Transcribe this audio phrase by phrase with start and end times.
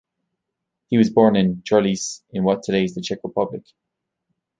[0.89, 3.63] He was born in Chrlice in what today is the Czech Republic.